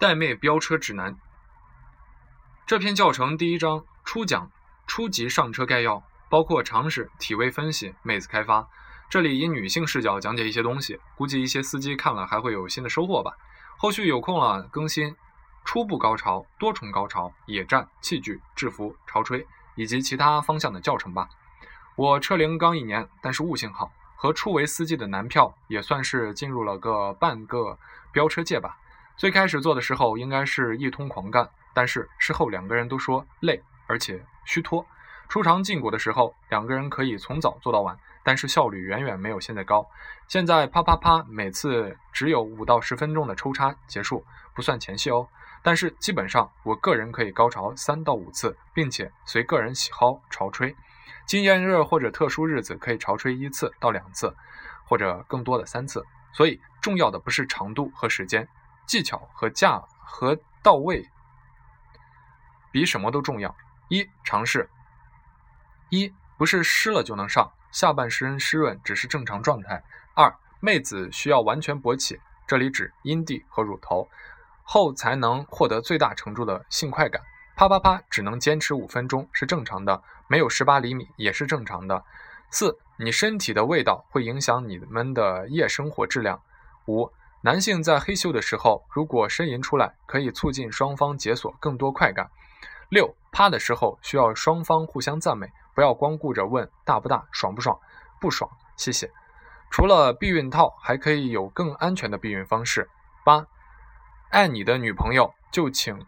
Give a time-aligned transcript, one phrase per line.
[0.00, 1.14] 带妹飙车指南。
[2.66, 4.50] 这篇教程第一章初讲
[4.86, 8.66] 初级上车概要，包括常识、体位分析、妹子开发。
[9.10, 13.32] 这里以女性视角讲解一些东西，估计一些司机看了还会有新的收获吧。
[13.76, 15.14] 后续有空了更新
[15.66, 21.28] 初步高潮、多重高潮、野战、器具、制服、潮吹以及其他方向的教程吧。
[21.94, 27.78] 我车龄刚一年，但是悟性好，和初为司机的男票也算是进入了个半个
[28.12, 28.78] 飙车界吧。
[29.20, 34.82] 最开始做的时候应该是一通狂干，但是事后两个人都说累，而且虚脱。
[35.28, 37.94] 初尝禁果的时候，两个人可以从早做到晚。
[38.22, 39.86] 但是效率远远没有现在高。
[40.26, 45.28] 现在啪啪啪，每次只有五到十分钟的抽插结束，不算前戏哦。
[45.62, 50.74] 但是基本上，我个人可以高潮三到五次，并且随个人喜好潮吹。
[51.26, 54.34] 经验热或者特殊日子可以潮吹一次到两次，
[54.86, 56.02] 或者更多的三次。
[56.32, 58.48] 所以重要的不是长度和时间，
[58.90, 61.08] 技巧和价和到位
[62.72, 63.54] 比什么都重要。
[63.88, 64.68] 一尝试，
[65.90, 67.52] 一不是湿了就能上。
[67.70, 69.80] 下半身湿润只是正常状态。
[70.16, 74.08] 二，妹子需要完全勃起，这里指阴蒂和乳头，
[74.64, 77.22] 后才能获得最大程度的性快感。
[77.54, 82.04] 啪啪啪，只能坚持五分钟是正常的，没有十八厘米也是正常的。
[82.50, 86.42] 四，你身体的味道会影响你们的夜生活质量。
[86.88, 92.30] 五，男性在嘿咻的时候，如果呻吟出来，可以促进双方解锁更多快感。
[92.90, 95.50] 六，趴的时候需要双方互相赞美。
[95.72, 97.78] 不要光顾着问大不大、爽不爽，
[98.20, 99.10] 不爽，谢谢。
[99.70, 102.90] 除了避孕套，还可以有更安全的避孕方式。
[103.24, 103.46] 八，
[104.28, 106.04] 爱你的女朋友就请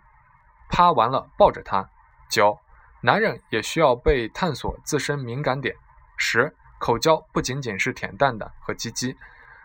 [0.69, 1.89] 趴完了抱着她。
[2.29, 2.59] 九，
[3.01, 5.77] 男人也需要被探索自身敏感点。
[6.17, 9.17] 十，口交不仅仅是舔蛋蛋和鸡鸡。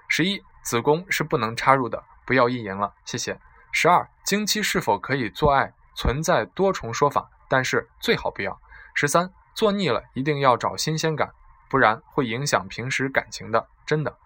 [0.07, 3.39] 十一，子宫是不能插入的，不要意淫了，谢谢。
[3.71, 8.59] 十二，经期是否可以做爱，存在多重说法，但是最好不要。
[8.93, 9.31] 十三。
[9.55, 11.31] 做腻了，一定要找新鲜感，
[11.69, 13.65] 不然会影响平时感情的。
[13.85, 14.17] 真的。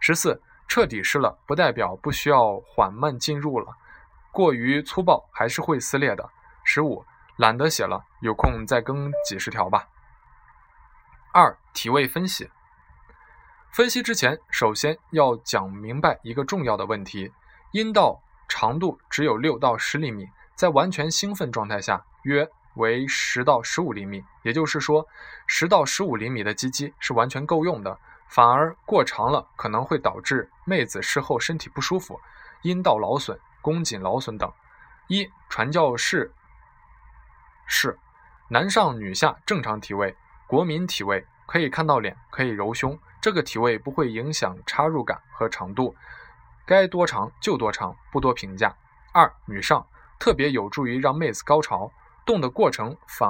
[0.00, 3.74] 十四，彻底湿了，不代表不需要缓慢进入了，
[4.30, 6.28] 过于粗暴还是会撕裂的。
[6.62, 7.06] 十五，
[7.38, 9.88] 懒得写了，有空再更几十条吧。
[11.32, 12.50] 二，体位分析。
[13.70, 17.32] 分析之前，首先要讲明白一个重要的问题：
[17.70, 22.48] 阴道长度只有六到十厘米，在完全兴奋状态下，约。
[22.74, 25.04] 为十到十五厘米，也就是说，
[25.46, 27.98] 十到十五厘米的鸡鸡是完全够用的。
[28.28, 32.20] 反而过长了，可能会导致妹子事后身体不舒服、
[32.62, 34.50] 阴道劳损、宫颈劳损等。
[35.08, 36.32] 一传教士
[37.66, 37.98] 是
[38.48, 40.16] 男上女下正常体位，
[40.46, 45.94] 国民体位可以看到脸，可以揉胸，这个体位不会影响插入感和长度，
[46.66, 48.74] 该多长就多长，不多评价。
[49.12, 49.86] 二女上
[50.18, 51.92] 特别有助于让妹子高潮。
[52.24, 53.28] 动的过程反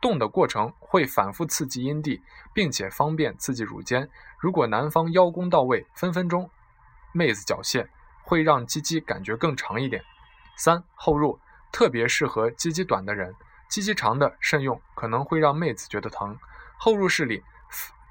[0.00, 2.22] 动的过程会反复刺激阴蒂，
[2.52, 4.08] 并且方便刺激乳尖。
[4.38, 6.48] 如果男方邀功到位，分分钟
[7.12, 7.88] 妹子缴械，
[8.22, 10.04] 会让鸡鸡感觉更长一点。
[10.56, 11.38] 三后入
[11.72, 13.34] 特别适合鸡鸡短的人，
[13.68, 16.38] 鸡鸡长的慎用，可能会让妹子觉得疼。
[16.76, 17.42] 后入式里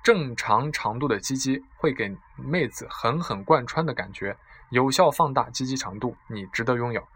[0.04, 4.36] 正常长度的鸡鸡会给妹子狠狠贯穿的感觉，
[4.70, 7.08] 有效放大鸡鸡长度，你值得拥有。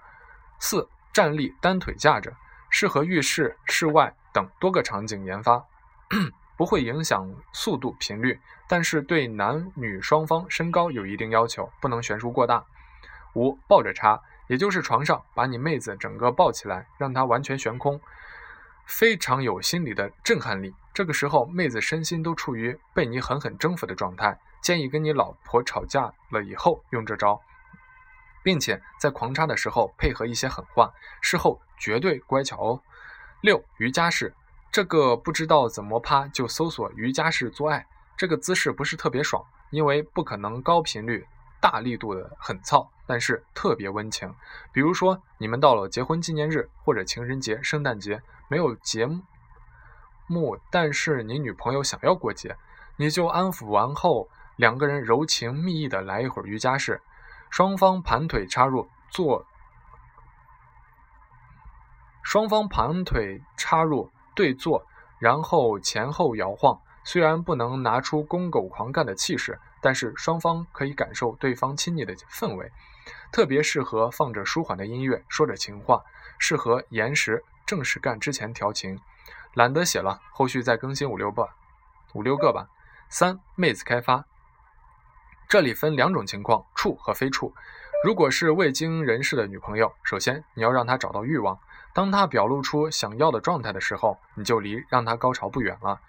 [0.60, 0.88] 四。
[1.14, 2.36] 站立单腿架着，
[2.70, 5.64] 适合浴室、室外等多个场景研发，
[6.58, 8.38] 不会影响速度频率，
[8.68, 12.66] 但是对男女双方身高有一定要求，不能悬殊过大。
[13.34, 18.02] 五抱着插，也就是床上把你妹子整个抱起来，让她完全悬空，
[18.86, 20.76] 非常有心理的震撼力。
[20.96, 27.40] 这个时候妹子身心都处于被你狠狠征服的状态，建议跟你老婆吵架了以后用这招。
[28.42, 32.80] 并且在狂插的时候配合一些狠话，事后绝对乖巧哦。
[33.42, 34.34] 六瑜伽式，
[34.72, 37.86] 这个不知道怎么趴就搜索瑜伽式做爱，
[38.16, 41.26] 这个姿势不是特别爽，因为不可能高频率、
[41.60, 44.34] 大力度的狠操，但是特别温情。
[44.72, 49.22] 比如说你们到了结婚纪念日或者情人节、圣诞节，没有节目，
[50.70, 52.56] 但是你女朋友想要过节，
[52.98, 57.02] 你就安抚完后，两个人柔情蜜意的来一会儿瑜伽式。
[57.50, 59.46] 双方盘腿插入坐，
[62.24, 64.86] 双方盘腿插入对坐，
[65.20, 66.82] 然后前后摇晃。
[67.04, 72.72] 虽然不能拿出公狗狂干的气势，但是双方可以感受对方亲昵的氛围。
[73.32, 76.04] 特别适合放着舒缓的音乐，说着情话，
[76.40, 79.00] 适合延时正式干之前调情。
[79.56, 81.50] 懒得写了，后续再更新五六个，
[82.14, 82.68] 五六个吧。
[83.10, 84.26] 三妹子开发。
[85.48, 87.54] 这里分两种情况，处和非处。
[88.04, 91.58] 如果是未经人事的女朋友，首先你要让她找到欲望。
[91.94, 96.02] 当她表露出想要的状态的时候，你就离让她高潮不远了。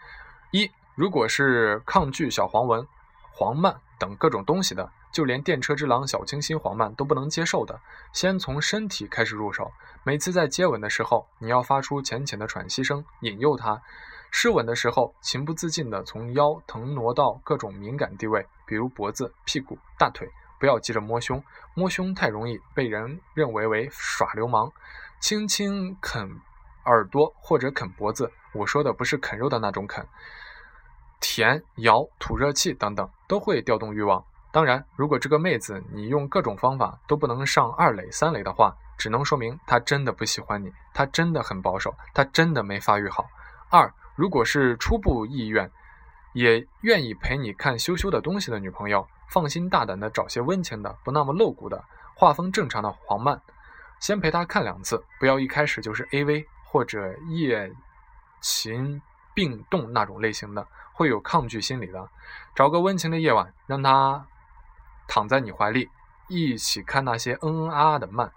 [0.50, 2.86] 一，如果是抗拒小黄文、
[3.30, 7.80] 黄漫等各种东西的，就连电车之狼、小清新、黄漫都不能接受的，
[8.12, 9.72] 先从身体开始入手。
[10.04, 13.80] 每次在接吻的时候，你要发出浅浅的喘息声，引诱他。
[14.30, 20.28] 湿吻的时候，情不自禁地从腰腾挪到各种敏感地位，比如脖子、屁股、大腿。
[20.58, 21.42] 不要急着摸胸，
[21.74, 24.72] 摸胸太容易被人认为为耍流氓。
[25.20, 26.40] 轻轻啃
[26.86, 30.06] 耳朵或者啃脖子，我说的不是啃肉的那种啃。
[31.20, 34.24] 舔、咬、吐热气等等，都会调动欲望。
[34.56, 43.26] 当然，如果这个妹子你用各种方法都不能上二垒、三垒的话，只能说明她真的不喜欢你，她真的很保守，她真的没发育好。
[43.68, 45.70] 二，如果是初步意愿，
[46.32, 53.38] 也愿意陪你看羞羞的东西的女朋友，放心大胆的找些温情的、不那么露骨的、画风正常的黄漫，
[54.00, 57.70] 先陪她看两次，不要一开始就是 A.V 或者夜
[58.40, 59.02] 情
[59.34, 62.08] 并动那种类型的，会有抗拒心理的。
[62.54, 64.26] 找个温情的夜晚，让她
[65.06, 65.90] 躺在你怀里，
[66.28, 68.32] 一起看那些嗯嗯啊啊的漫。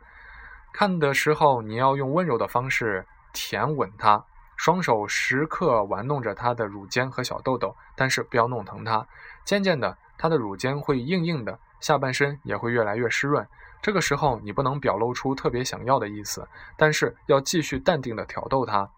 [0.72, 4.24] 看的时候，你要用温柔的方式舔吻她。
[4.56, 9.08] 双手时刻玩弄着她的乳尖和小豆豆，但是不要弄疼她。
[9.46, 13.48] 渐渐的，她的乳尖会硬硬的，下半身也会越来越湿润。
[13.82, 16.46] 这个时候，你不能表露出特别想要的意思，
[16.76, 18.90] 但是要继续淡定的挑逗她。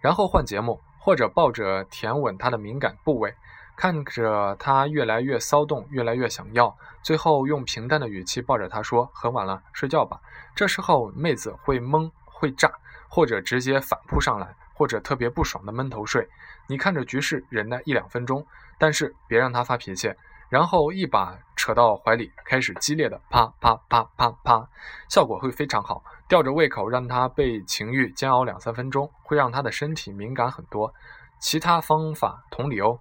[0.00, 3.34] 然后换节目，或者抱着舔吻她的敏感部位，
[3.76, 10.20] 看着他越来越骚动，越来越想要，最后用平淡的语气抱着她说：“很晚了，睡觉吧。”
[10.54, 12.70] 这时候，妹子会懵，会炸。
[13.06, 16.28] 或者直接反扑上来，或者特别不爽的闷头睡。
[16.66, 18.44] 你看着局势忍耐一两分钟，
[18.76, 20.12] 但是别让他发脾气，
[20.48, 24.68] 然后一把扯到怀里，开始激烈的啪啪啪啪啪，
[25.08, 26.02] 效果会非常好。
[26.26, 30.92] 吊着胃口让他被情欲煎熬两三分钟，会让他的身体敏感很多。
[31.38, 32.98] 其他方法同理哦。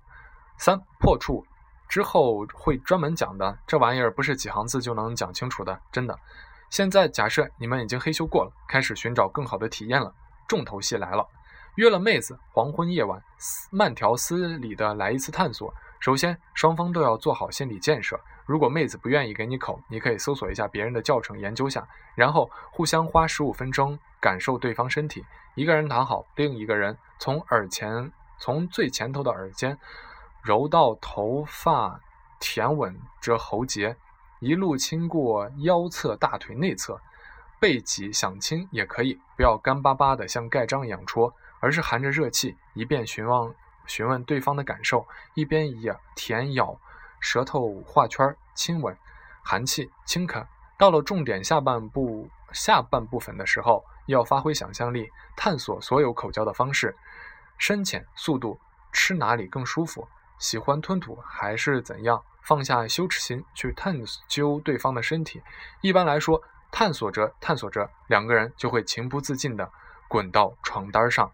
[0.63, 1.45] 三破处
[1.89, 6.17] 之后会专门讲的，这玩意儿不是几行字就能讲清楚的，真的。
[6.69, 10.09] 现在假设你们已经嘿咻过了，开始寻找更好的体验了。
[10.47, 11.27] 重头戏来了，
[11.75, 13.21] 约了妹子，黄昏夜晚，
[13.71, 15.73] 慢条斯理的来一次探索。
[15.99, 18.17] 首先，双方都要做好心理建设。
[18.45, 25.25] 如果妹子不愿意给你口，你可以搜索一下别人的教程，研究下，然后互相花十五分钟感受对方身体。
[25.55, 29.77] 一个人躺好，另一个人从耳前，从最前头的耳尖
[30.43, 32.01] 揉到头发，
[32.37, 33.95] 舔吻着喉结。
[34.39, 36.99] 一路亲过腰侧、大腿内侧，
[37.61, 43.55] 背脊想亲也可以，不要干巴巴的像盖章一样戳，而是含着热气，一边询问
[43.85, 46.77] 询问对方的感受，一边也舔咬、
[47.21, 48.97] 舌头画圈、亲吻、
[49.41, 50.45] 含气、轻啃。
[50.77, 56.97] 到了重点下半部下半部分的时候，要发挥想象力，探索所有口交的方式，
[57.57, 58.59] 深浅、速度、
[58.91, 60.05] 吃哪里更舒服，
[60.43, 62.21] 喜欢吞吐还是怎样。
[62.41, 63.97] 放下羞耻心去探
[64.27, 65.41] 究对方的身体，
[65.79, 69.71] 一般来说，探索着探索着，两个人就会情不自禁地
[70.09, 71.31] 滚到床单上。